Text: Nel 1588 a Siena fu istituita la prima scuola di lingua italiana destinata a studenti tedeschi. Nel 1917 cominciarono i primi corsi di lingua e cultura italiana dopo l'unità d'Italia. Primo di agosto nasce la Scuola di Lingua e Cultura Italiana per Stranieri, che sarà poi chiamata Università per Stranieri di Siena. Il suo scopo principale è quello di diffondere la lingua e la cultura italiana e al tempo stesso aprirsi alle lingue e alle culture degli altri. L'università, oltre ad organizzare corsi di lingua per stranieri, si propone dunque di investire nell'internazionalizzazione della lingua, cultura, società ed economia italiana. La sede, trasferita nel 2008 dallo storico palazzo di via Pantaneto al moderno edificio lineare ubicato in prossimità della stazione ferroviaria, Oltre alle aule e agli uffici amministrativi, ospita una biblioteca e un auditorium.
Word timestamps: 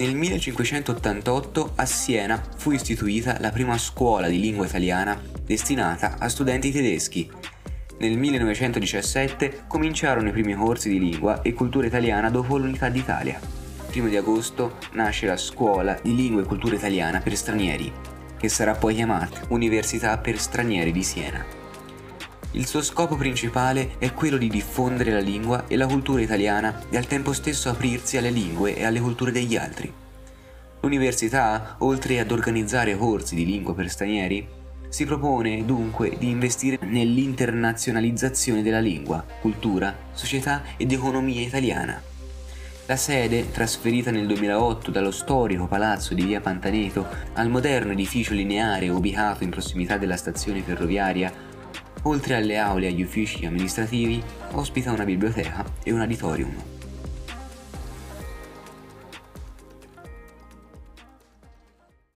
Nel 0.00 0.14
1588 0.14 1.72
a 1.74 1.84
Siena 1.84 2.42
fu 2.56 2.70
istituita 2.70 3.36
la 3.38 3.50
prima 3.50 3.76
scuola 3.76 4.28
di 4.28 4.40
lingua 4.40 4.64
italiana 4.64 5.20
destinata 5.44 6.16
a 6.18 6.26
studenti 6.30 6.72
tedeschi. 6.72 7.30
Nel 7.98 8.16
1917 8.16 9.64
cominciarono 9.66 10.28
i 10.28 10.32
primi 10.32 10.54
corsi 10.54 10.88
di 10.88 10.98
lingua 10.98 11.42
e 11.42 11.52
cultura 11.52 11.86
italiana 11.86 12.30
dopo 12.30 12.56
l'unità 12.56 12.88
d'Italia. 12.88 13.38
Primo 13.88 14.08
di 14.08 14.16
agosto 14.16 14.78
nasce 14.92 15.26
la 15.26 15.36
Scuola 15.36 15.98
di 16.02 16.16
Lingua 16.16 16.40
e 16.40 16.46
Cultura 16.46 16.76
Italiana 16.76 17.20
per 17.20 17.36
Stranieri, 17.36 17.92
che 18.38 18.48
sarà 18.48 18.74
poi 18.74 18.94
chiamata 18.94 19.42
Università 19.48 20.16
per 20.16 20.38
Stranieri 20.38 20.92
di 20.92 21.02
Siena. 21.02 21.59
Il 22.52 22.66
suo 22.66 22.82
scopo 22.82 23.14
principale 23.14 23.92
è 23.98 24.12
quello 24.12 24.36
di 24.36 24.48
diffondere 24.48 25.12
la 25.12 25.20
lingua 25.20 25.68
e 25.68 25.76
la 25.76 25.86
cultura 25.86 26.20
italiana 26.20 26.82
e 26.90 26.96
al 26.96 27.06
tempo 27.06 27.32
stesso 27.32 27.68
aprirsi 27.68 28.16
alle 28.16 28.30
lingue 28.30 28.76
e 28.76 28.84
alle 28.84 28.98
culture 28.98 29.30
degli 29.30 29.56
altri. 29.56 29.92
L'università, 30.80 31.76
oltre 31.78 32.18
ad 32.18 32.32
organizzare 32.32 32.96
corsi 32.96 33.36
di 33.36 33.46
lingua 33.46 33.72
per 33.72 33.88
stranieri, 33.88 34.48
si 34.88 35.04
propone 35.04 35.64
dunque 35.64 36.16
di 36.18 36.28
investire 36.28 36.78
nell'internazionalizzazione 36.82 38.62
della 38.62 38.80
lingua, 38.80 39.24
cultura, 39.40 39.96
società 40.12 40.62
ed 40.76 40.90
economia 40.90 41.42
italiana. 41.42 42.02
La 42.86 42.96
sede, 42.96 43.52
trasferita 43.52 44.10
nel 44.10 44.26
2008 44.26 44.90
dallo 44.90 45.12
storico 45.12 45.68
palazzo 45.68 46.12
di 46.12 46.24
via 46.24 46.40
Pantaneto 46.40 47.06
al 47.34 47.48
moderno 47.48 47.92
edificio 47.92 48.34
lineare 48.34 48.88
ubicato 48.88 49.44
in 49.44 49.50
prossimità 49.50 49.96
della 49.96 50.16
stazione 50.16 50.60
ferroviaria, 50.62 51.32
Oltre 52.04 52.34
alle 52.34 52.56
aule 52.56 52.86
e 52.86 52.88
agli 52.88 53.02
uffici 53.02 53.44
amministrativi, 53.44 54.22
ospita 54.52 54.90
una 54.90 55.04
biblioteca 55.04 55.64
e 55.82 55.92
un 55.92 56.00
auditorium. 56.00 56.79